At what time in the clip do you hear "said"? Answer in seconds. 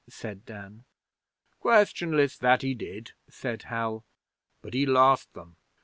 0.09-0.43, 3.29-3.61